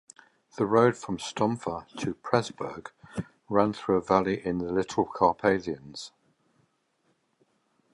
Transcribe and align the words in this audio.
The 0.57 0.65
road 0.65 0.97
from 0.97 1.19
Stomfa 1.19 1.85
to 1.99 2.15
Pressburg 2.15 2.87
ran 3.49 3.71
through 3.71 3.97
a 3.97 4.01
valley 4.01 4.43
in 4.43 4.57
the 4.57 4.71
Little 4.71 5.05
Carpathians. 5.05 6.11